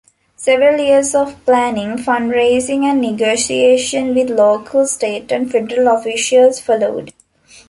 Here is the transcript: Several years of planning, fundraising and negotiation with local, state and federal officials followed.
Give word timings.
Several 0.35 0.79
years 0.83 1.13
of 1.13 1.45
planning, 1.45 1.95
fundraising 1.97 2.85
and 2.85 2.99
negotiation 3.01 4.15
with 4.15 4.31
local, 4.31 4.87
state 4.87 5.31
and 5.31 5.51
federal 5.51 5.95
officials 5.95 6.59
followed. 6.59 7.13